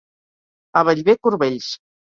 [0.81, 1.71] A Bellver, corbells.